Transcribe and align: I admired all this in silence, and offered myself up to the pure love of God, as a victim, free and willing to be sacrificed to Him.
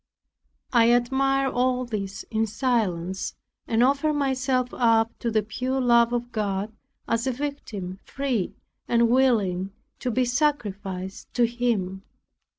I 0.73 0.85
admired 0.85 1.51
all 1.53 1.85
this 1.85 2.23
in 2.31 2.47
silence, 2.47 3.35
and 3.67 3.83
offered 3.83 4.13
myself 4.15 4.73
up 4.73 5.11
to 5.19 5.29
the 5.29 5.43
pure 5.43 5.79
love 5.79 6.11
of 6.11 6.31
God, 6.31 6.73
as 7.07 7.27
a 7.27 7.31
victim, 7.31 7.99
free 8.03 8.55
and 8.87 9.09
willing 9.11 9.73
to 9.99 10.09
be 10.09 10.25
sacrificed 10.25 11.31
to 11.35 11.45
Him. 11.45 12.01